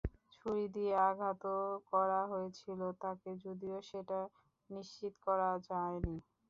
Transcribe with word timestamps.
ছুরি 0.33 0.65
দিয়ে 0.75 0.93
আঘাতও 1.09 1.59
করা 1.91 2.21
হয়েছিল 2.31 2.79
তাকে, 3.01 3.29
যদিও 3.43 3.77
সেটা 3.89 4.19
নিশ্চিত 4.69 5.13
করা 5.25 5.49
যায়নি। 5.67 6.15